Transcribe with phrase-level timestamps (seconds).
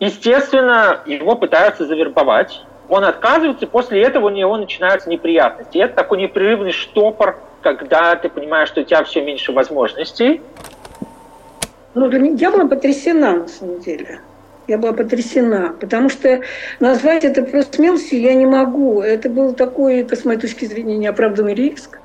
[0.00, 2.62] Естественно, его пытаются завербовать.
[2.88, 5.78] Он отказывается, после этого у него начинаются неприятности.
[5.78, 10.40] Это такой непрерывный штопор, когда ты понимаешь, что у тебя все меньше возможностей.
[11.94, 14.20] Ну, я была потрясена, на самом деле.
[14.68, 16.42] Я была потрясена, потому что
[16.78, 19.00] назвать это просто смелостью я не могу.
[19.00, 21.98] Это был такой, с моей точки зрения, неоправданный риск.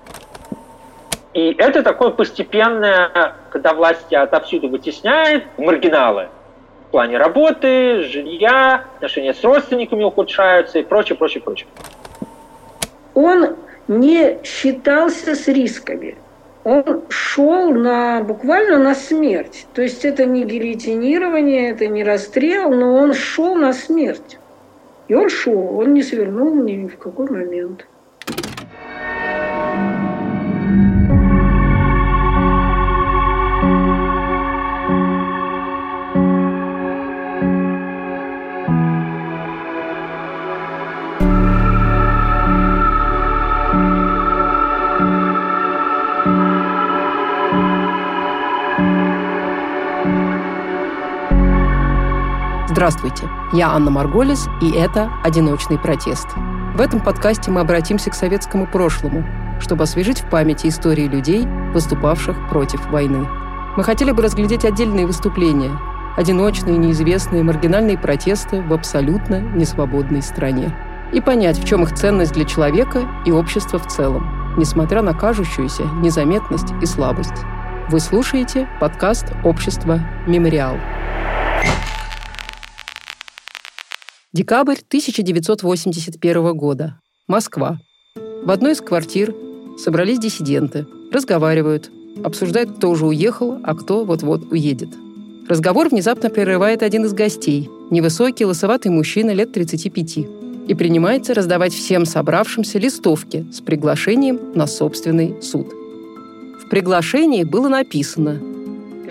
[1.34, 6.30] И это такое постепенное, когда власть отовсюду вытесняет, маргиналы
[6.94, 11.68] плане работы, жилья, отношения с родственниками ухудшаются и прочее, прочее, прочее.
[13.16, 13.56] Он
[13.88, 16.16] не считался с рисками.
[16.64, 19.66] Он шел на, буквально на смерть.
[19.74, 24.38] То есть это не гильотинирование, это не расстрел, но он шел на смерть.
[25.08, 27.88] И он шел, он не свернул ни в какой момент.
[52.84, 56.28] Здравствуйте, я Анна Марголис, и это «Одиночный протест».
[56.76, 59.24] В этом подкасте мы обратимся к советскому прошлому,
[59.62, 63.26] чтобы освежить в памяти истории людей, выступавших против войны.
[63.78, 65.72] Мы хотели бы разглядеть отдельные выступления,
[66.18, 70.76] одиночные, неизвестные, маргинальные протесты в абсолютно несвободной стране.
[71.14, 75.84] И понять, в чем их ценность для человека и общества в целом, несмотря на кажущуюся
[76.02, 77.46] незаметность и слабость.
[77.88, 80.76] Вы слушаете подкаст «Общество Мемориал».
[84.34, 87.00] Декабрь 1981 года.
[87.28, 87.78] Москва.
[88.16, 89.36] В одной из квартир
[89.78, 91.92] собрались диссиденты, разговаривают,
[92.24, 94.90] обсуждают, кто уже уехал, а кто вот-вот уедет.
[95.48, 100.18] Разговор внезапно прерывает один из гостей, невысокий, лысоватый мужчина лет 35,
[100.68, 105.68] и принимается раздавать всем собравшимся листовки с приглашением на собственный суд.
[106.60, 108.42] В приглашении было написано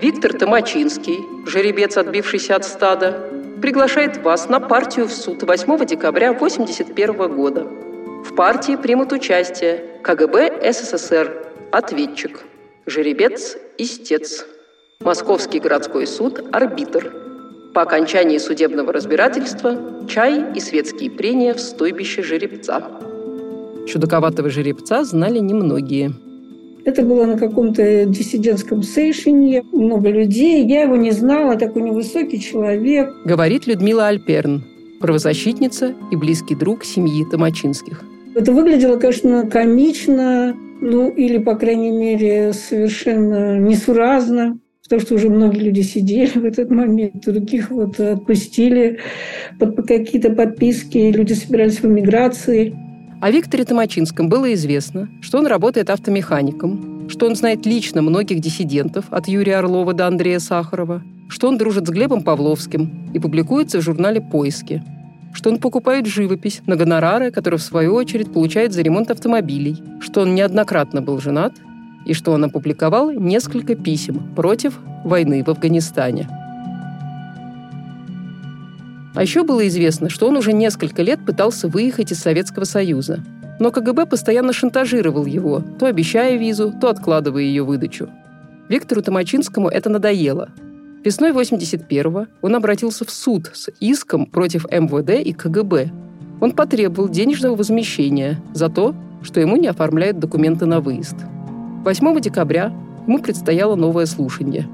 [0.01, 1.15] «Виктор Томачинский,
[1.49, 3.32] жеребец, отбившийся от стада,
[3.63, 7.63] приглашает вас на партию в суд 8 декабря 1981 года.
[8.25, 11.31] В партии примут участие КГБ СССР,
[11.71, 12.41] ответчик,
[12.85, 14.45] жеребец, истец,
[14.99, 17.09] Московский городской суд, арбитр.
[17.73, 19.77] По окончании судебного разбирательства
[20.09, 22.83] чай и светские прения в стойбище жеребца.
[23.87, 26.11] Чудаковатого жеребца знали немногие–
[26.85, 30.65] это было на каком-то диссидентском сейшене, много людей.
[30.65, 33.09] Я его не знала, такой невысокий человек.
[33.25, 34.63] Говорит Людмила Альперн,
[34.99, 38.03] правозащитница и близкий друг семьи Томачинских.
[38.35, 45.59] Это выглядело, конечно, комично, ну или, по крайней мере, совершенно несуразно, потому что уже многие
[45.59, 48.99] люди сидели в этот момент, других вот отпустили
[49.59, 52.75] под какие-то подписки, люди собирались в эмиграции.
[53.23, 59.05] О Викторе Томачинском было известно, что он работает автомехаником, что он знает лично многих диссидентов
[59.11, 63.81] от Юрия Орлова до Андрея Сахарова, что он дружит с Глебом Павловским и публикуется в
[63.81, 64.83] журнале «Поиски»,
[65.33, 70.19] что он покупает живопись на гонорары, которые в свою очередь получает за ремонт автомобилей, что
[70.23, 71.53] он неоднократно был женат
[72.05, 76.27] и что он опубликовал несколько писем против войны в Афганистане–
[79.13, 83.23] а еще было известно, что он уже несколько лет пытался выехать из Советского Союза.
[83.59, 88.09] Но КГБ постоянно шантажировал его, то обещая визу, то откладывая ее выдачу.
[88.69, 90.49] Виктору Томачинскому это надоело.
[91.03, 95.91] Весной 81-го он обратился в суд с иском против МВД и КГБ.
[96.41, 101.15] Он потребовал денежного возмещения за то, что ему не оформляют документы на выезд.
[101.83, 102.73] 8 декабря
[103.05, 104.67] ему предстояло новое слушание.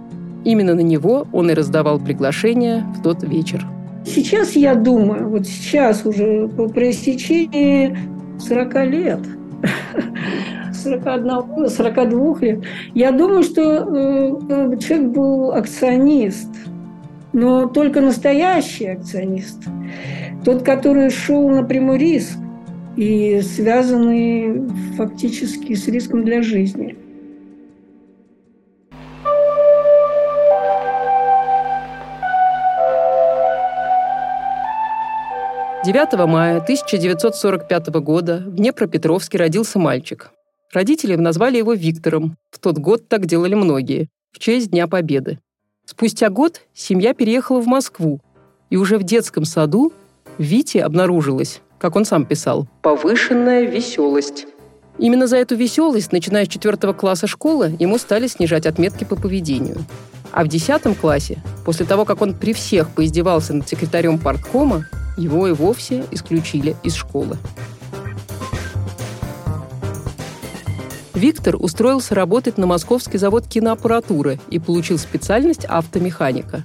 [0.45, 3.65] Именно на него он и раздавал приглашение в тот вечер.
[4.05, 7.97] Сейчас я думаю, вот сейчас уже по пресечении
[8.39, 9.19] 40 лет,
[10.73, 16.49] 41, 42 лет, я думаю, что э, человек был акционист,
[17.33, 19.63] но только настоящий акционист.
[20.43, 22.37] Тот, который шел на прямой риск
[22.95, 24.67] и связанный
[24.97, 26.97] фактически с риском для жизни.
[35.91, 40.29] 9 мая 1945 года в Днепропетровске родился мальчик.
[40.71, 42.37] Родители назвали его Виктором.
[42.51, 45.39] В тот год так делали многие, в честь Дня Победы.
[45.87, 48.21] Спустя год семья переехала в Москву,
[48.69, 49.91] и уже в детском саду
[50.37, 54.45] Вите обнаружилась, как он сам писал, повышенная веселость.
[54.99, 59.77] Именно за эту веселость, начиная с четвертого класса школы, ему стали снижать отметки по поведению.
[60.31, 64.85] А в 10 классе, после того, как он при всех поиздевался над секретарем парткома,
[65.19, 67.37] его и вовсе исключили из школы.
[71.13, 76.63] Виктор устроился работать на московский завод киноаппаратуры и получил специальность автомеханика.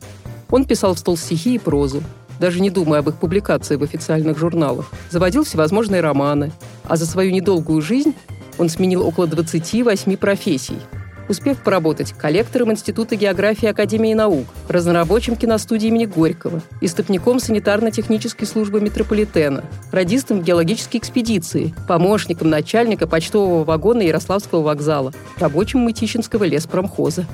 [0.48, 2.02] Он писал в стол стихи и прозу,
[2.38, 4.92] даже не думая об их публикации в официальных журналах.
[5.10, 6.52] Заводил всевозможные романы,
[6.84, 8.14] а за свою недолгую жизнь
[8.56, 10.78] он сменил около 28 профессий–
[11.28, 19.64] успев поработать коллектором Института географии Академии наук, разнорабочим киностудии имени Горького, истопником санитарно-технической службы метрополитена,
[19.92, 27.26] радистом геологической экспедиции, помощником начальника почтового вагона Ярославского вокзала, рабочим Мытищинского леспромхоза.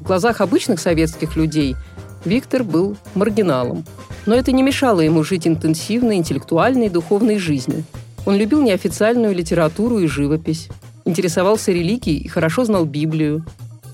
[0.00, 1.76] В глазах обычных советских людей
[2.24, 3.84] Виктор был маргиналом.
[4.26, 7.84] Но это не мешало ему жить интенсивной, интеллектуальной и духовной жизнью.
[8.26, 10.68] Он любил неофициальную литературу и живопись,
[11.04, 13.44] интересовался религией и хорошо знал Библию.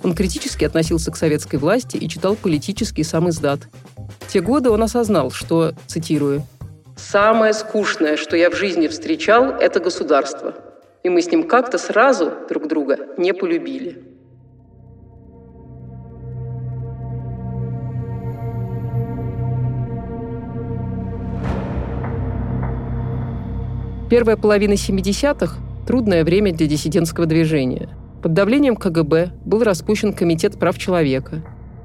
[0.03, 3.61] Он критически относился к советской власти и читал политический сам издат.
[4.21, 6.45] В те годы он осознал, что, цитирую,
[6.97, 10.55] «Самое скучное, что я в жизни встречал, это государство.
[11.03, 14.03] И мы с ним как-то сразу друг друга не полюбили».
[24.09, 27.89] Первая половина 70-х Трудное время для диссидентского движения.
[28.21, 31.45] Под давлением КГБ был распущен Комитет прав человека.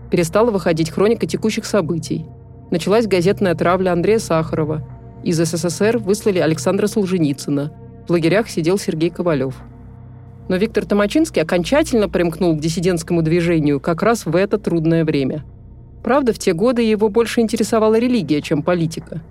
[0.10, 2.26] Перестала выходить хроника текущих событий.
[2.72, 4.84] Началась газетная травля Андрея Сахарова.
[5.24, 7.74] Из СССР выслали Александра Солженицына.
[8.08, 9.56] В лагерях сидел Сергей Ковалев.
[10.50, 15.46] Но Виктор Томачинский окончательно примкнул к диссидентскому движению как раз в это трудное время.
[16.04, 19.22] Правда, в те годы его больше интересовала религия, чем политика.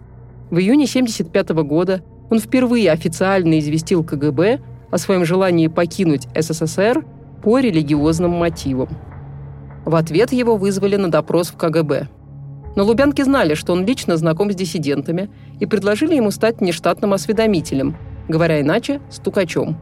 [0.50, 4.60] В июне 1975 года он впервые официально известил КГБ
[4.90, 7.04] о своем желании покинуть СССР
[7.42, 8.88] по религиозным мотивам.
[9.84, 12.08] В ответ его вызвали на допрос в КГБ.
[12.76, 15.28] Но лубянки знали, что он лично знаком с диссидентами
[15.58, 17.96] и предложили ему стать нештатным осведомителем,
[18.28, 19.76] говоря иначе, стукачом.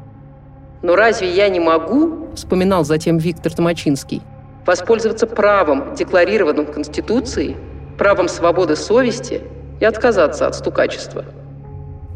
[0.81, 4.23] «Но разве я не могу,— вспоминал затем Виктор Томачинский,—
[4.67, 7.57] воспользоваться правом, декларированным Конституцией,
[7.99, 9.43] правом свободы совести
[9.81, 11.25] и отказаться от стукачества?»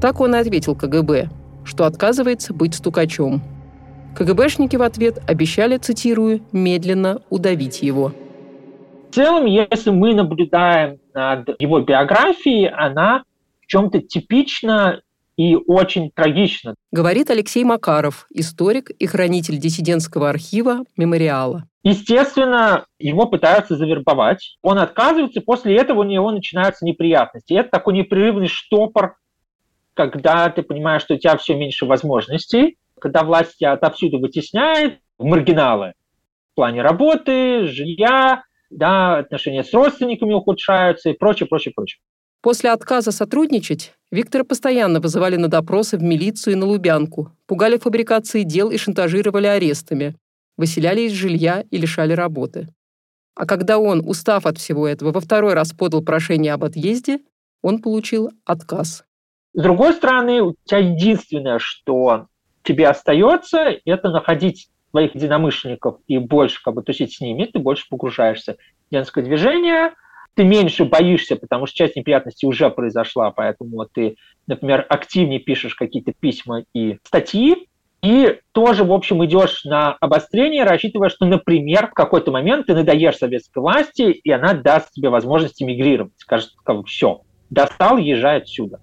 [0.02, 1.28] Так он и ответил КГБ,
[1.64, 3.40] что отказывается быть стукачом.
[4.18, 8.12] КГБшники в ответ обещали, цитирую, медленно удавить его.
[9.10, 13.22] В целом, если мы наблюдаем над его биографией, она
[13.60, 15.02] в чем-то типична
[15.36, 16.74] и очень трагична.
[16.90, 21.68] Говорит Алексей Макаров, историк и хранитель диссидентского архива «Мемориала».
[21.84, 24.56] Естественно, его пытаются завербовать.
[24.62, 27.54] Он отказывается, после этого у него начинаются неприятности.
[27.54, 29.14] это такой непрерывный штопор
[29.94, 35.24] когда ты понимаешь, что у тебя все меньше возможностей, когда власть тебя отовсюду вытесняет в
[35.24, 35.94] маргиналы
[36.52, 42.00] в плане работы, жилья, да, отношения с родственниками ухудшаются и прочее, прочее, прочее.
[42.42, 48.44] После отказа сотрудничать Виктора постоянно вызывали на допросы в милицию и на Лубянку, пугали фабрикацией
[48.44, 50.16] дел и шантажировали арестами,
[50.56, 52.68] выселяли из жилья и лишали работы.
[53.34, 57.20] А когда он, устав от всего этого, во второй раз подал прошение об отъезде,
[57.62, 59.04] он получил отказ.
[59.54, 62.26] С другой стороны, у тебя единственное, что
[62.62, 67.86] тебе остается, это находить своих единомышленников и больше как бы тусить с ними, ты больше
[67.88, 68.56] погружаешься
[68.90, 69.92] в женское движение,
[70.34, 76.12] ты меньше боишься, потому что часть неприятностей уже произошла, поэтому ты, например, активнее пишешь какие-то
[76.18, 77.68] письма и статьи,
[78.02, 83.16] и тоже, в общем, идешь на обострение, рассчитывая, что, например, в какой-то момент ты надоешь
[83.16, 86.12] советской власти, и она даст тебе возможность эмигрировать.
[86.16, 88.80] Скажет, как все, достал, езжай отсюда.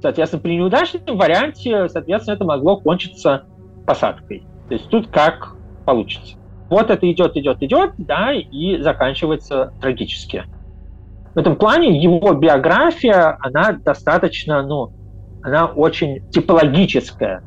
[0.00, 3.44] Соответственно, при неудачном варианте, соответственно, это могло кончиться
[3.86, 4.44] посадкой.
[4.68, 6.36] То есть тут как получится.
[6.70, 10.44] Вот это идет, идет, идет, да, и заканчивается трагически.
[11.34, 14.92] В этом плане его биография, она достаточно, ну,
[15.42, 17.42] она очень типологическая.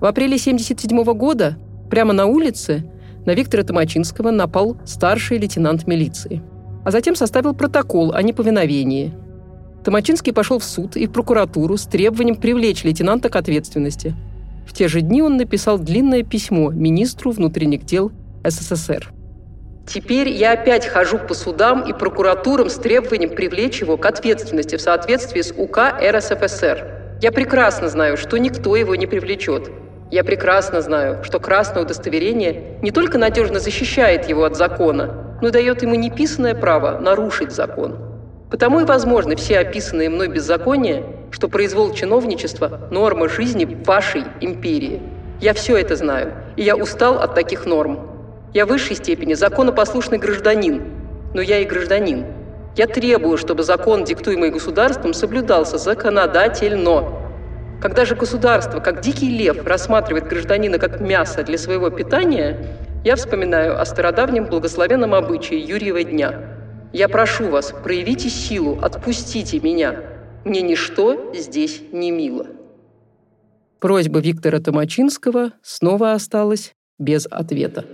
[0.00, 1.56] В апреле 1977 года
[1.90, 2.90] прямо на улице
[3.26, 6.42] на Виктора Томачинского напал старший лейтенант милиции,
[6.84, 9.12] а затем составил протокол о неповиновении–
[9.86, 14.16] Томачинский пошел в суд и в прокуратуру с требованием привлечь лейтенанта к ответственности.
[14.66, 18.10] В те же дни он написал длинное письмо министру внутренних дел
[18.44, 19.12] СССР.
[19.86, 24.80] Теперь я опять хожу по судам и прокуратурам с требованием привлечь его к ответственности в
[24.80, 27.18] соответствии с УК РСФСР.
[27.22, 29.70] Я прекрасно знаю, что никто его не привлечет.
[30.10, 35.82] Я прекрасно знаю, что красное удостоверение не только надежно защищает его от закона, но дает
[35.82, 38.15] ему неписанное право нарушить закон.
[38.50, 45.02] Потому и возможны все описанные мной беззакония, что произвол чиновничества– норма жизни вашей империи.
[45.40, 48.08] Я все это знаю, и я устал от таких норм.
[48.54, 50.82] Я в высшей степени законопослушный гражданин,
[51.34, 52.24] но я и гражданин.
[52.76, 57.04] Я требую, чтобы закон, диктуемый государством, соблюдался законодательно.
[57.82, 63.80] Когда же государство, как дикий лев, рассматривает гражданина как мясо для своего питания, я вспоминаю
[63.80, 66.55] о стародавнем благословенном обычае Юрьева дня.
[66.96, 69.96] Я прошу вас, проявите силу, отпустите меня.
[70.46, 72.46] Мне ничто здесь не мило.
[73.80, 77.84] Просьба Виктора Томачинского снова осталась без ответа.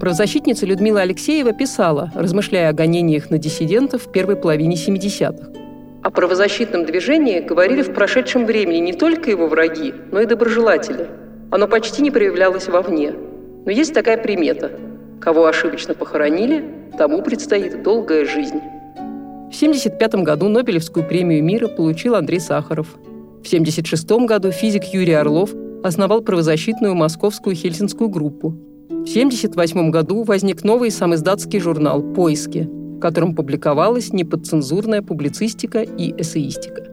[0.00, 5.63] Правозащитница Людмила Алексеева писала, размышляя о гонениях на диссидентов в первой половине 70-х.
[6.04, 11.08] О правозащитном движении говорили в прошедшем времени не только его враги, но и доброжелатели.
[11.50, 13.14] Оно почти не проявлялось вовне.
[13.64, 14.70] Но есть такая примета.
[15.18, 16.62] Кого ошибочно похоронили,
[16.98, 18.60] тому предстоит долгая жизнь.
[19.50, 22.88] В 1975 году Нобелевскую премию мира получил Андрей Сахаров.
[23.42, 28.50] В 1976 году физик Юрий Орлов основал правозащитную московскую хельсинскую группу.
[28.50, 32.68] В 1978 году возник новый самиздатский журнал «Поиски»,
[33.04, 36.84] котором публиковалась неподцензурная публицистика и эссеистика.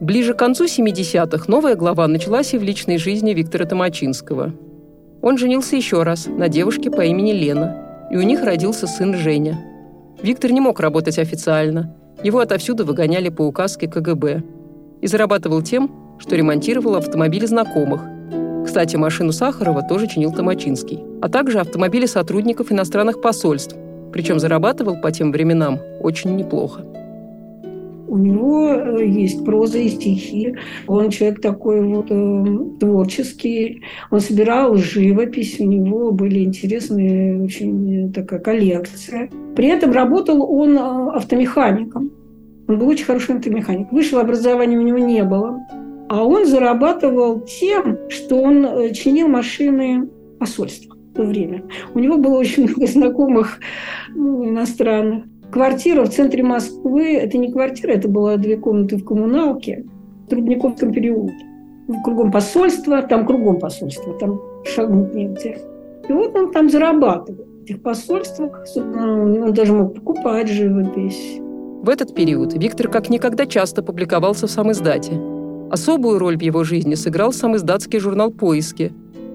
[0.00, 4.52] Ближе к концу 70-х новая глава началась и в личной жизни Виктора Томачинского.
[5.22, 9.64] Он женился еще раз на девушке по имени Лена, и у них родился сын Женя.
[10.20, 11.94] Виктор не мог работать официально.
[12.24, 14.42] Его отовсюду выгоняли по указке КГБ.
[15.02, 18.00] И зарабатывал тем, что ремонтировал автомобили знакомых.
[18.66, 20.98] Кстати, машину Сахарова тоже чинил Томачинский.
[21.22, 23.76] А также автомобили сотрудников иностранных посольств.
[24.12, 26.84] Причем зарабатывал по тем временам очень неплохо.
[28.08, 30.54] У него э, есть проза и стихи.
[30.86, 32.44] Он человек такой вот э,
[32.80, 33.82] творческий.
[34.10, 35.60] Он собирал живопись.
[35.60, 39.28] У него были интересные очень такая коллекция.
[39.54, 42.10] При этом работал он э, автомехаником.
[42.66, 43.92] Он был очень хороший автомеханик.
[43.92, 45.58] Высшего образования у него не было.
[46.08, 51.64] А он зарабатывал тем, что он э, чинил машины посольства то время.
[51.94, 53.58] У него было очень много знакомых
[54.14, 55.24] ну, иностранных.
[55.50, 59.84] Квартира в центре Москвы– это не квартира, это было две комнаты в коммуналке
[60.24, 61.44] в Трудниковском переулке.
[62.04, 65.58] Кругом посольства, там кругом посольства, там шагнуть негде.
[66.08, 68.64] И вот он там зарабатывал в этих посольствах.
[68.76, 71.40] Он даже мог покупать живопись.
[71.82, 75.12] В этот период Виктор как никогда часто публиковался в сам издате.
[75.70, 78.92] Особую роль в его жизни сыграл сам издатский журнал «Поиски»,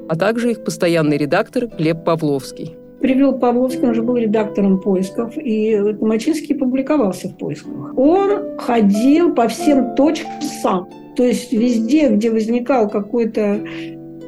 [0.10, 2.76] а также их постоянный редактор Глеб Павловский.
[3.00, 7.98] Привел Павловский, он уже был редактором поисков, и Мачинский публиковался в поисках.
[7.98, 10.88] Он ходил по всем точкам сам.
[11.18, 13.60] То есть везде, где возникал какой-то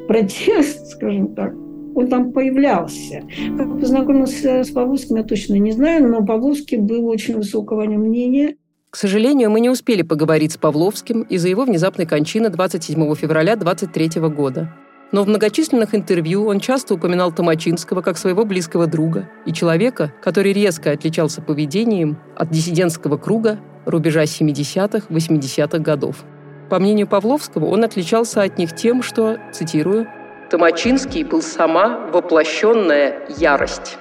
[0.08, 1.54] протест, скажем так,
[1.94, 3.22] он там появлялся.
[3.56, 8.02] Как познакомился с Павловским, я точно не знаю, но Павловский был очень высокого о нем
[8.02, 8.56] мнения.
[8.90, 14.20] К сожалению, мы не успели поговорить с Павловским из-за его внезапной кончины 27 февраля 23
[14.28, 14.72] года.
[15.12, 20.52] Но в многочисленных интервью он часто упоминал Томачинского как своего близкого друга и человека, который
[20.52, 26.24] резко отличался поведением от диссидентского круга рубежа 70-х, 80-х годов.
[26.68, 30.08] По мнению Павловского, он отличался от них тем, что, цитирую,
[30.50, 33.98] «Томачинский был сама воплощенная ярость».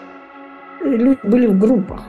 [0.84, 2.02] Люди были в группах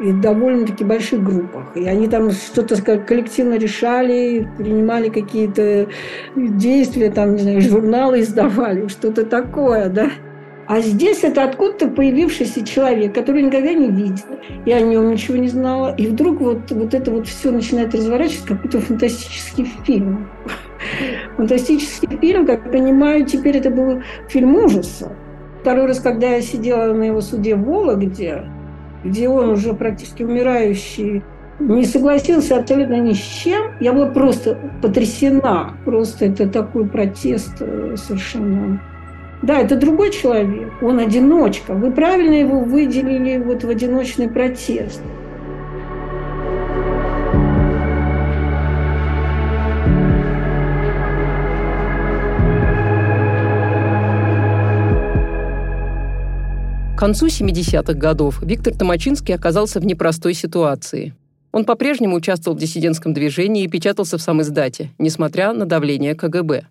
[0.00, 1.76] и довольно-таки больших группах.
[1.76, 5.88] И они там что-то коллективно решали, принимали какие-то
[6.36, 10.10] действия, там, не знаю, журналы издавали, что-то такое, да.
[10.66, 15.48] А здесь это откуда-то появившийся человек, который никогда не видел, и о нем ничего не
[15.48, 15.92] знала.
[15.96, 20.28] И вдруг вот, вот это вот все начинает разворачиваться, как какой-то фантастический фильм.
[21.36, 25.12] Фантастический фильм, как понимаю, теперь это был фильм ужаса.
[25.60, 28.44] Второй раз, когда я сидела на его суде в Вологде,
[29.04, 31.22] где он уже практически умирающий,
[31.60, 33.72] не согласился абсолютно ни с чем.
[33.80, 35.74] Я была просто потрясена.
[35.84, 38.80] Просто это такой протест э, совершенно.
[39.42, 40.70] Да, это другой человек.
[40.82, 41.74] Он одиночка.
[41.74, 45.02] Вы правильно его выделили вот в одиночный протест.
[57.00, 61.14] К концу 70-х годов Виктор Томачинский оказался в непростой ситуации.
[61.50, 66.66] Он по-прежнему участвовал в диссидентском движении и печатался в самом издате, несмотря на давление КГБ.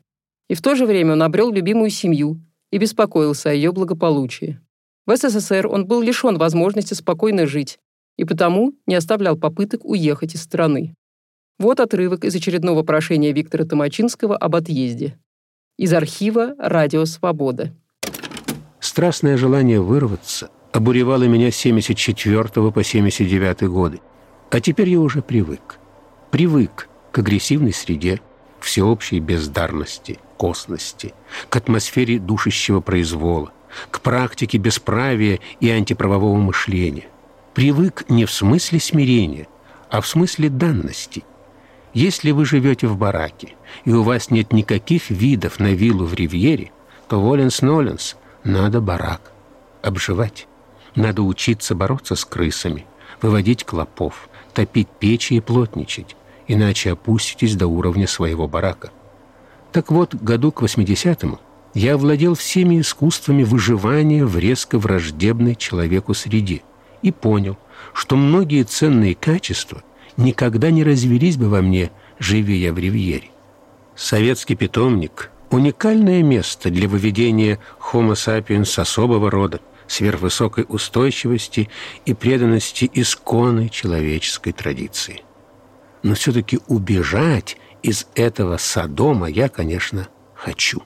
[0.48, 2.39] И в то же время он обрел любимую семью
[2.71, 4.59] и беспокоился о ее благополучии.
[5.07, 7.79] В СССР он был лишен возможности спокойно жить
[8.15, 10.93] и потому не оставлял попыток уехать из страны.
[11.57, 15.17] Вот отрывок из очередного прошения Виктора Томачинского об отъезде.
[15.79, 17.74] Из архива «Радио Свобода».
[18.89, 24.01] Страстное желание вырваться обуревало меня с 74 по 79 годы.
[24.50, 25.77] А теперь я уже привык.
[26.31, 28.19] Привык к агрессивной среде,
[28.60, 31.13] всеобщей бездарности, косности,
[31.50, 33.53] к атмосфере душащего произвола,
[33.91, 37.10] к практике бесправия и антиправового мышления.
[37.53, 39.48] Привык не в смысле смирения,
[39.91, 41.24] а в смысле данности.
[41.93, 43.53] Если вы живете в бараке,
[43.86, 46.72] и у вас нет никаких видов на виллу в Ривьере,
[47.08, 49.31] то воленс-ноленс, надо барак.
[49.81, 50.48] Обживать.
[50.96, 52.86] Надо учиться бороться с крысами,
[53.22, 56.15] выводить клопов, топить печи и плотничать,
[56.48, 58.89] иначе опуститесь до уровня своего барака.
[59.72, 61.39] Так вот, году к 80-му
[61.75, 66.63] я овладел всеми искусствами выживания в резко враждебной человеку среде
[67.03, 67.58] и понял,
[67.93, 69.84] что многие ценные качества
[70.17, 73.29] никогда не развелись бы во мне, живя я в ривьере.
[73.96, 77.60] Советский питомник– уникальное место для выведения
[77.91, 81.70] Homo sapiens особого рода, сверхвысокой устойчивости
[82.06, 85.24] и преданности исконной человеческой традиции.
[86.03, 90.84] Но все-таки убежать из этого Содома я, конечно, хочу.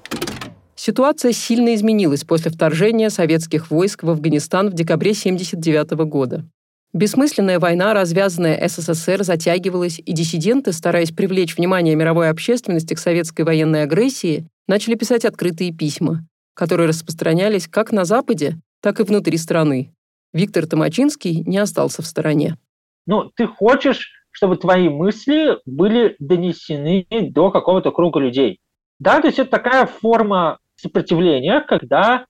[0.75, 6.45] Ситуация сильно изменилась после вторжения советских войск в Афганистан в декабре 1979 года.
[6.93, 13.81] Бессмысленная война, развязанная СССР, затягивалась, и диссиденты, стараясь привлечь внимание мировой общественности к советской военной
[13.81, 19.93] агрессии, начали писать открытые письма, которые распространялись как на Западе, так и внутри страны.
[20.33, 22.57] Виктор Томачинский не остался в стороне.
[23.05, 28.59] Ну, ты хочешь, чтобы твои мысли были донесены до какого-то круга людей.
[28.99, 32.25] Да, то есть это такая форма сопротивления, когда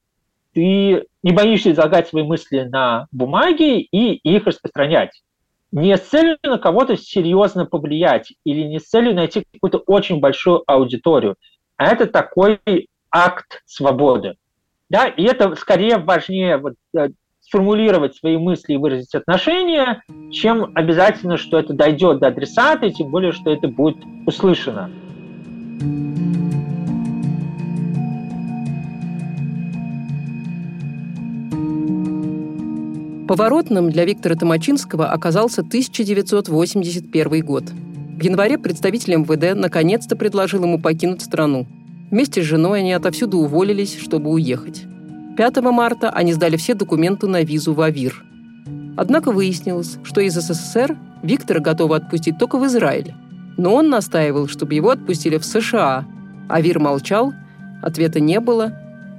[0.54, 5.22] ты не боишься излагать свои мысли на бумаге и их распространять.
[5.72, 10.64] Не с целью на кого-то серьезно повлиять или не с целью найти какую-то очень большую
[10.68, 11.36] аудиторию,
[11.78, 12.60] а это такой
[13.12, 14.36] акт свободы.
[14.90, 17.10] Да, и это скорее важнее вот, э,
[17.42, 20.02] сформулировать свои мысли и выразить отношения,
[20.32, 24.90] чем обязательно, что это дойдет до адресата, и тем более, что это будет услышано.
[33.28, 37.64] Поворотным для Виктора Томачинского оказался 1981 год.
[38.18, 41.68] В январе представитель МВД наконец-то предложил ему покинуть страну.
[42.12, 44.84] Вместе с женой они отовсюду уволились, чтобы уехать.
[45.38, 48.24] 5 марта они сдали все документы на визу в АВИР.
[48.98, 53.14] Однако выяснилось, что из СССР Виктора готовы отпустить только в Израиль.
[53.58, 56.06] Но он настаивал, чтобы его отпустили в США.
[56.50, 57.34] АВИР молчал,
[57.82, 58.74] ответа не было,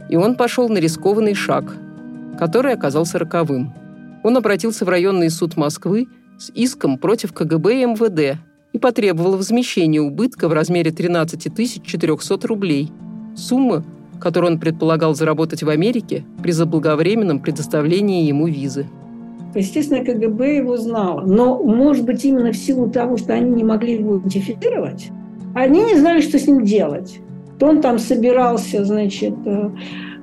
[0.09, 1.77] и он пошел на рискованный шаг,
[2.39, 3.73] который оказался роковым–
[4.25, 8.41] он обратился в районный суд Москвы с иском против КГБ и МВД
[8.75, 12.91] и потребовал возмещения убытка в размере 13 400 рублей.
[13.37, 13.85] Сумма,
[14.21, 18.87] которую он предполагал заработать в Америке при заблаговременном предоставлении ему визы.
[19.55, 21.21] Естественно, КГБ его знало.
[21.25, 25.09] Но, может быть, именно в силу того, что они не могли его идентифицировать,
[25.55, 27.21] они не знали, что с ним делать.
[27.61, 29.71] То он там собирался, значит, э,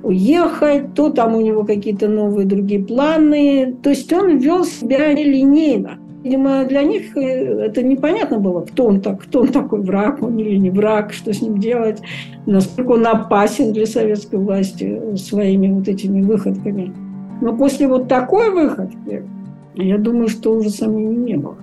[0.02, 3.74] уехать, то там у него какие-то новые другие планы.
[3.82, 6.01] То есть он вел себя нелинейно.
[6.22, 10.38] Видимо, для них э, это непонятно было, кто он, так, кто он такой, враг он
[10.38, 12.00] или не враг, что с ним делать,
[12.46, 16.92] насколько он опасен для советской власти своими вот этими выходками.
[17.40, 19.24] Но после вот такой выходки,
[19.74, 21.56] я думаю, что уже сомнений не было.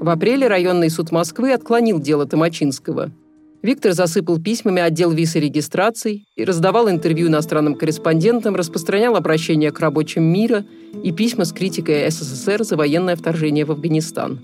[0.00, 3.10] В апреле районный суд Москвы отклонил дело Томачинского–
[3.62, 9.78] Виктор засыпал письмами отдел виз и регистраций и раздавал интервью иностранным корреспондентам, распространял обращения к
[9.78, 10.64] рабочим мира
[11.04, 14.40] и письма с критикой СССР за военное вторжение в Афганистан.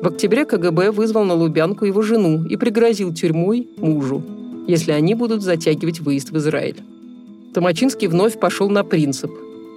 [0.00, 4.22] В октябре КГБ вызвал на Лубянку его жену и пригрозил тюрьмой мужу,
[4.68, 6.80] если они будут затягивать выезд в Израиль.
[7.52, 9.30] Томачинский вновь пошел на принцип.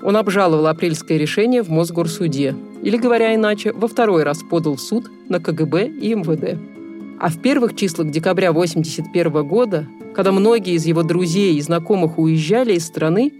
[0.04, 5.10] Он обжаловал апрельское решение в Мосгорсуде, или, говоря иначе, во второй раз подал в суд
[5.28, 6.79] на КГБ и МВД.
[7.22, 12.76] А в первых числах декабря 1981 года, когда многие из его друзей и знакомых уезжали
[12.76, 13.34] из страны,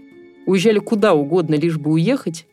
[0.44, 2.46] уезжали куда угодно, лишь бы уехать,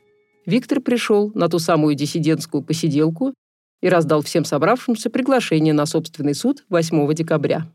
[0.45, 3.33] Виктор пришел на ту самую диссидентскую посиделку
[3.81, 7.67] и раздал всем собравшимся приглашение на собственный суд 8 декабря.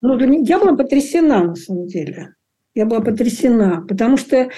[0.00, 2.34] Ну, я была потрясена, на самом деле.
[2.74, 4.48] Я была потрясена, потому что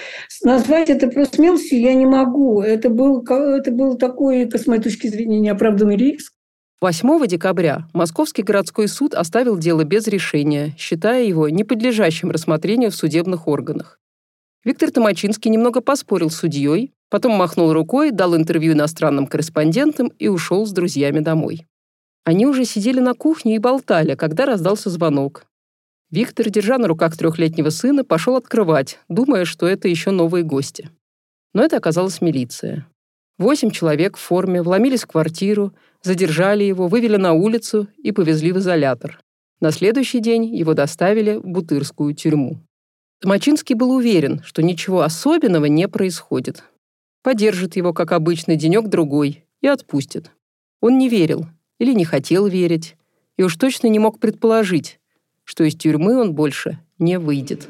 [0.43, 2.61] назвать это просто смелостью я не могу.
[2.61, 6.33] Это был, это был такой, с моей точки зрения, неоправданный риск.
[6.81, 13.49] 8 декабря Московский городской суд оставил дело без решения, считая его неподлежащим рассмотрению в судебных
[13.49, 13.99] органах.
[14.63, 20.65] Виктор Томачинский немного поспорил с судьей, потом махнул рукой, дал интервью иностранным корреспондентам и ушел
[20.65, 21.67] с друзьями домой.
[22.23, 25.47] Они уже сидели на кухне и болтали, когда раздался звонок.
[26.11, 30.89] Виктор, держа на руках трехлетнего сына, пошел открывать, думая, что это еще новые гости.
[31.53, 32.87] Но это оказалась милиция.
[33.37, 38.59] Восемь человек в форме вломились в квартиру, задержали его, вывели на улицу и повезли в
[38.59, 39.19] изолятор.
[39.59, 42.59] На следующий день его доставили в Бутырскую тюрьму.
[43.21, 46.63] Томачинский был уверен, что ничего особенного не происходит.
[47.21, 50.31] Подержит его, как обычно, денек-другой и отпустит.
[50.81, 51.45] Он не верил
[51.79, 52.95] или не хотел верить,
[53.37, 54.99] и уж точно не мог предположить,
[55.43, 57.67] что из тюрьмы он больше не выйдет.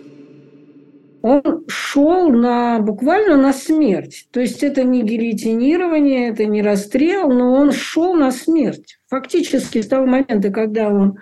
[1.21, 4.27] Он шел на, буквально на смерть.
[4.31, 8.99] То есть это не гильотинирование, это не расстрел, но он шел на смерть.
[9.09, 11.17] Фактически с того момента, когда он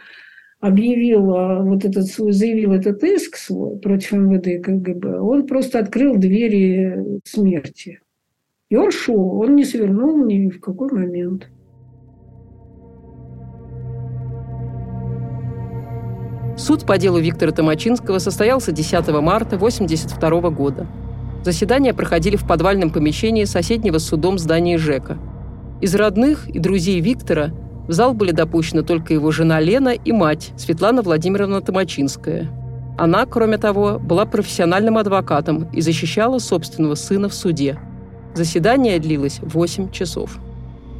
[0.60, 5.80] объявил а, вот этот свой, заявил этот иск свой против МВД и КГБ, он просто
[5.80, 8.00] открыл двери смерти.
[8.70, 11.50] И он шел, он не свернул ни в какой момент.
[16.58, 20.88] Суд по делу Виктора Томачинского состоялся 10 марта 1982 года.
[21.44, 25.18] Заседания проходили в подвальном помещении соседнего с судом здания ЖЭКа.
[25.80, 27.52] Из родных и друзей Виктора
[27.88, 32.50] в зал были допущены только его жена Лена и мать Светлана Владимировна Томачинская.
[32.98, 37.80] Она, кроме того, была профессиональным адвокатом и защищала собственного сына в суде–
[38.38, 40.38] Заседание длилось 8 часов.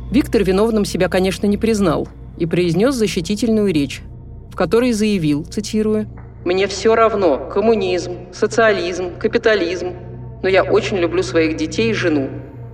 [0.10, 2.08] Виктор виновным себя, конечно, не признал
[2.40, 4.02] и произнес защитительную речь,
[4.58, 6.08] которой заявил, цитирую,
[6.44, 9.94] «Мне все равно коммунизм, социализм, капитализм,
[10.42, 12.30] но я очень люблю своих детей и жену.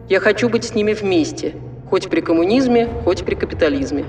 [0.10, 1.54] Я хочу быть с ними вместе,
[1.90, 4.06] хоть при коммунизме, хоть при капитализме».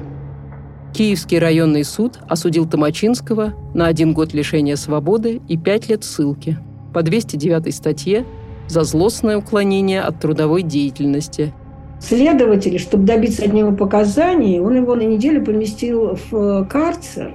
[0.95, 6.59] Киевский районный суд осудил Томачинского на один год лишения свободы и пять лет ссылки
[6.95, 8.25] по 209 статье
[8.69, 11.53] за злостное уклонение от трудовой деятельности.
[12.01, 17.35] Следователи, чтобы добиться от него показаний, он его на неделю поместил в э, карцер,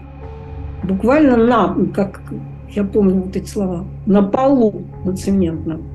[0.83, 2.21] буквально на, как
[2.69, 5.87] я помню вот эти слова, на полу на цементном.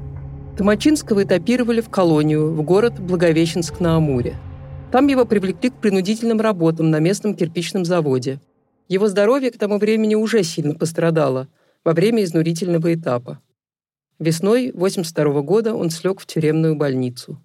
[0.56, 4.36] Томачинского этапировали в колонию, в город Благовещенск на Амуре.
[4.92, 8.40] Там его привлекли к принудительным работам на местном кирпичном заводе.
[8.88, 11.48] Его здоровье к тому времени уже сильно пострадало
[11.84, 13.40] во время изнурительного этапа.
[14.20, 17.40] Весной 82 года он слег в тюремную больницу.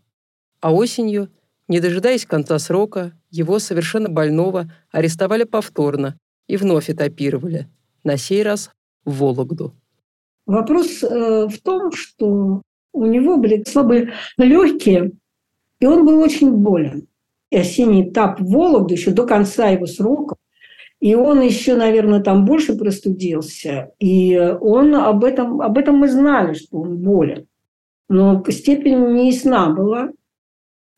[0.61, 1.29] А осенью,
[1.67, 6.17] не дожидаясь конца срока, его совершенно больного арестовали повторно
[6.49, 7.67] и вновь этапировали,
[8.03, 8.71] на сей раз
[9.05, 9.73] в Вологду.
[10.45, 15.11] Вопрос э, в том, что у него были слабые легкие,
[15.79, 17.07] и он был очень болен.
[17.51, 20.35] И осенний этап в Вологду еще до конца его срока
[20.99, 23.91] и он еще, наверное, там больше простудился.
[23.99, 27.47] И он об этом, об этом мы знали, что он болен.
[28.09, 30.09] Но степень не ясна была.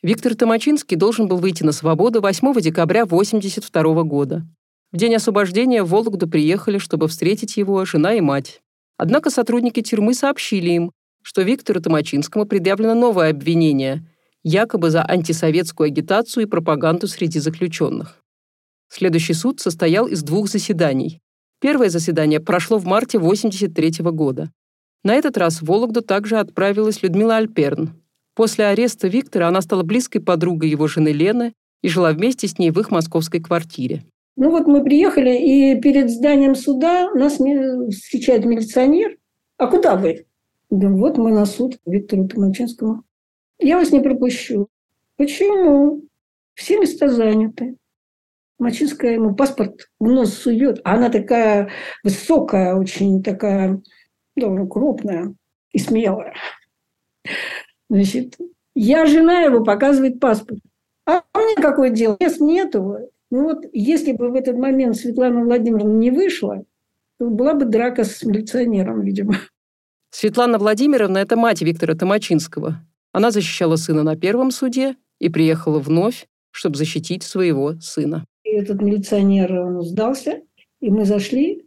[0.02, 4.44] Виктор Томачинский должен был выйти на свободу 8 декабря 1982 года.
[4.92, 8.62] В день освобождения в Вологду приехали, чтобы встретить его жена и мать.
[8.98, 14.06] Однако сотрудники тюрьмы сообщили им, что Виктору Томачинскому предъявлено новое обвинение,
[14.44, 18.22] якобы за антисоветскую агитацию и пропаганду среди заключенных.
[18.90, 21.22] Следующий суд состоял из двух заседаний.
[21.62, 24.52] Первое заседание прошло в марте 1983 года.
[25.04, 27.94] На этот раз в Вологду также отправилась Людмила Альперн.
[28.36, 32.72] После ареста Виктора она стала близкой подругой его жены Лены и жила вместе с ней
[32.72, 34.04] в их московской квартире.
[34.42, 39.20] Ну вот мы приехали, и перед зданием суда нас встречает милиционер.
[39.58, 40.26] А куда вы?
[40.72, 43.04] Да вот мы на суд Виктору Томачинскому.
[43.60, 44.68] Я вас не пропущу.
[45.16, 46.02] Почему?
[46.56, 47.78] Все места заняты.
[48.58, 51.70] Мачинская ему паспорт в нос сует, а она такая
[52.04, 53.80] высокая, очень такая,
[54.36, 55.36] довольно крупная
[55.72, 56.34] и смелая.
[57.92, 58.40] Значит,
[58.74, 60.62] я жена его, показывает паспорт.
[61.06, 62.18] А мне какое дело?
[62.20, 63.12] Мест нету.
[63.32, 66.66] Ну вот, если бы в этот момент Светлана Владимировна не вышла,
[67.18, 69.36] то была бы драка с милиционером, видимо.
[70.10, 72.86] Светлана Владимировна– это мать Виктора Томачинского.
[73.14, 78.26] Она защищала сына на первом суде и приехала вновь, чтобы защитить своего сына.
[78.44, 80.42] И этот милиционер он сдался,
[80.82, 81.66] и мы зашли.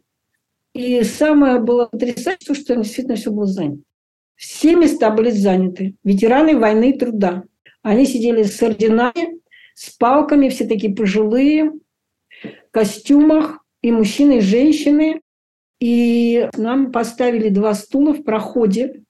[0.75, 3.83] И самое было потрясающее, что действительно все было занято.
[4.37, 5.95] Все места были заняты.
[6.05, 7.45] Ветераны войны и труда.
[7.83, 9.41] Они сидели с орденами,
[9.75, 11.73] с палками, все такие пожилые,
[12.43, 15.21] в костюмах, и мужчины, и женщины.
[15.81, 19.03] И нам поставили два стула в проходе,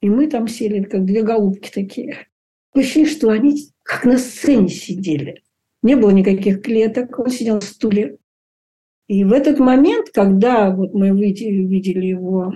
[0.00, 2.26] и мы там сели, как две голубки такие.
[2.74, 5.42] Ощущение, что они как на сцене сидели.
[5.82, 8.18] Не было никаких клеток, он сидел в стуле.
[9.06, 12.54] И в этот момент, когда вот мы видели его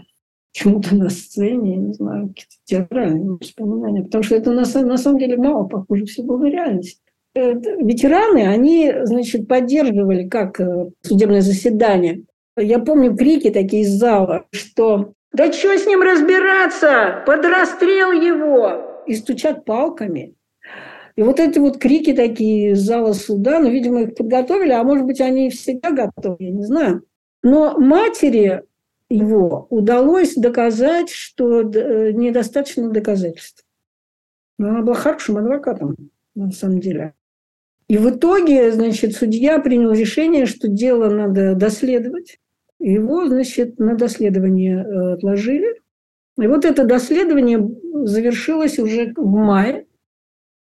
[0.53, 5.19] почему-то на сцене, я не знаю, какие-то театральные воспоминания, потому что это на, на самом
[5.21, 7.01] деле мало похоже всего на реальность.
[7.35, 12.25] Ветераны, они, значит, поддерживали как э, судебное заседание.
[12.57, 17.23] Я помню крики такие из зала, что «Да что с ним разбираться?
[17.27, 20.35] Под расстрел его!» И стучат палками.
[21.15, 25.07] И вот эти вот крики такие из зала суда, ну, видимо, их подготовили, а может
[25.07, 27.05] быть, они всегда готовы, я не знаю.
[27.43, 28.65] Но матери
[29.09, 33.65] его удалось доказать, что э, недостаточно доказательств.
[34.59, 35.97] Но она была хорошим адвокатом,
[36.35, 37.15] на самом деле.
[37.91, 42.39] И в итоге, значит, судья принял решение, что дело надо доследовать.
[42.79, 45.75] Его, значит, на доследование э, отложили.
[46.39, 47.59] И вот это доследование
[48.05, 49.87] завершилось уже в мае.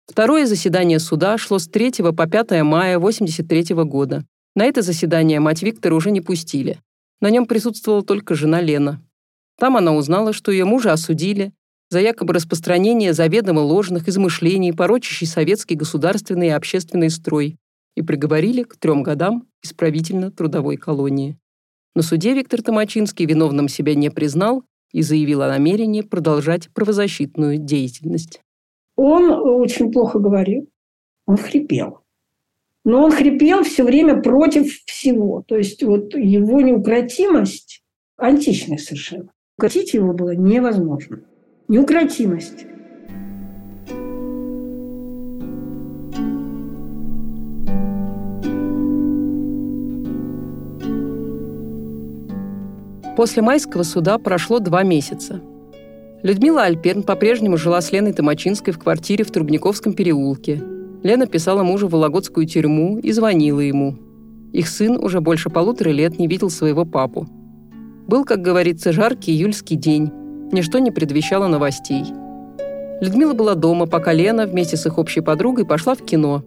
[0.07, 4.25] Второе заседание суда шло с 3 по 5 мая 1983 года.
[4.55, 6.79] На это заседание мать Виктора уже не пустили.
[7.21, 9.03] На нем присутствовала только жена Лена.
[9.59, 11.51] Там она узнала, что ее мужа осудили
[11.89, 17.57] за якобы распространение заведомо ложных измышлений, порочащий советский государственный и общественный строй,
[17.95, 21.37] и приговорили к трем годам исправительно-трудовой колонии.
[21.95, 28.41] На суде Виктор Томачинский виновным себя не признал и заявил о намерении продолжать правозащитную деятельность.
[28.95, 30.69] Он очень плохо говорил,
[31.25, 31.99] он хрипел
[32.89, 35.43] но он хрипел все время против всего.
[35.47, 37.83] То есть вот его неукротимость
[38.17, 39.31] античная совершенно.
[39.57, 41.21] Укротить его было невозможно.
[41.69, 42.65] Неукротимость.
[53.15, 55.41] После майского суда прошло два месяца.
[56.21, 60.61] Людмила Альперн по-прежнему жила с Леной Томачинской в квартире в Трубниковском переулке–
[61.01, 63.95] Лена писала мужу в Вологодскую тюрьму и звонила ему.
[64.51, 67.27] Их сын уже больше полутора лет не видел своего папу.
[68.07, 70.11] Был, как говорится, жаркий июльский день.
[70.51, 72.05] Ничто не предвещало новостей.
[73.01, 76.43] Людмила была дома, пока Лена вместе с их общей подругой пошла в кино.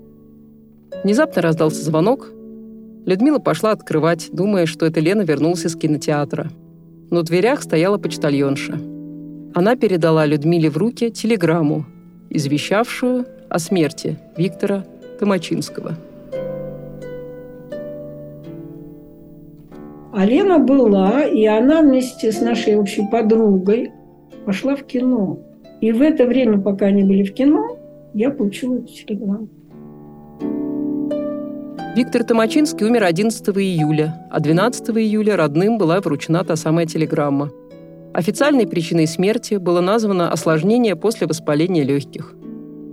[1.05, 2.31] Внезапно раздался звонок.
[3.07, 6.51] Людмила пошла открывать, думая, что это Лена вернулся из кинотеатра.
[7.11, 8.81] Но в дверях стояла почтальонша.
[9.55, 11.87] Она передала Людмиле в руки телеграмму,
[12.31, 14.85] извещавшую о смерти Виктора
[15.19, 15.97] Томачинского.
[20.13, 23.93] А Лена была, и она вместе с нашей общей подругой
[24.45, 25.39] пошла в кино.
[25.81, 27.79] И в это время, пока они были в кино,
[28.13, 29.49] я получила эту телеграмму.
[31.97, 37.51] Виктор Томачинский умер 11 июля, а 12 июля родным была вручена та самая телеграмма.
[38.13, 42.35] Официальной причиной смерти было названо осложнение после воспаления легких.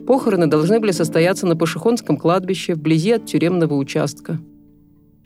[0.07, 4.39] Похороны должны были состояться на Пашихонском кладбище вблизи от тюремного участка.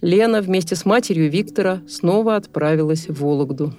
[0.03, 3.71] Лена вместе с матерью Виктора снова отправилась в Вологду.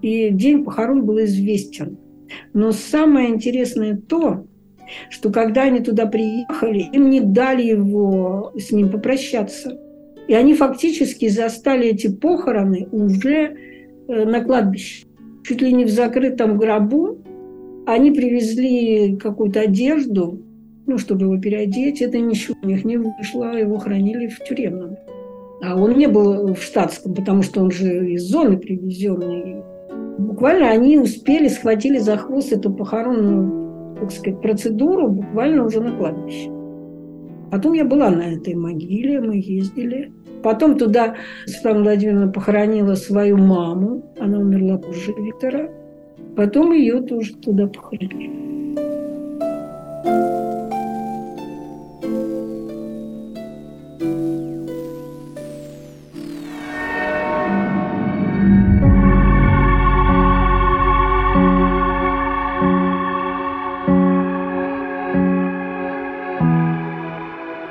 [0.00, 1.98] И день похорон был известен.
[2.54, 4.46] Но самое интересное то,
[5.10, 9.78] что когда они туда приехали, им не дали его с ним попрощаться.
[10.26, 13.56] И они фактически застали эти похороны уже
[14.08, 15.04] э, на кладбище.
[15.44, 17.18] Чуть ли не в закрытом гробу,
[17.86, 20.40] они привезли какую-то одежду,
[20.90, 22.02] ну, чтобы его переодеть.
[22.02, 24.96] Это ничего у них не вышло, его хранили в тюремном.
[25.62, 29.62] А он не был в штатском, потому что он же из зоны привезенный.
[30.18, 36.50] Буквально они успели, схватили за хвост эту похоронную, так сказать, процедуру буквально уже на кладбище.
[37.50, 40.12] Потом я была на этой могиле, мы ездили.
[40.42, 44.12] Потом туда Светлана Владимировна похоронила свою маму.
[44.18, 45.68] Она умерла позже Виктора.
[46.36, 48.50] Потом ее тоже туда похоронили.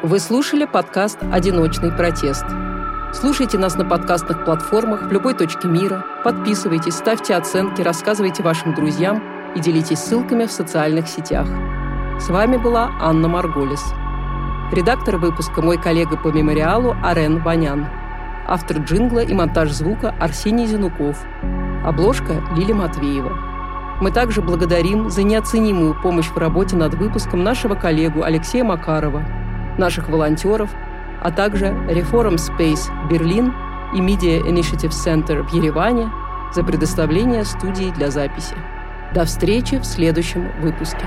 [0.09, 2.43] Вы слушали подкаст «Одиночный протест».
[3.13, 9.21] Слушайте нас на подкастных платформах в любой точке мира, подписывайтесь, ставьте оценки, рассказывайте вашим друзьям
[9.55, 11.47] и делитесь ссылками в социальных сетях.
[12.19, 13.83] С вами была Анна Марголис.
[14.71, 17.85] Редактор выпуска мой коллега по мемориалу Арен Ванян.
[18.47, 21.23] Автор джингла и монтаж звука Арсений Зинуков.
[21.85, 23.37] Обложка Лили Матвеева.
[24.01, 29.23] Мы также благодарим за неоценимую помощь в работе над выпуском нашего коллегу Алексея Макарова,
[29.79, 30.69] наших волонтеров–
[31.21, 33.53] а также Reform Space Берлин
[33.93, 36.09] и Media Initiative Center в Ереване
[36.53, 38.55] за предоставление студии для записи.
[39.13, 41.03] До встречи в следующем выпуске.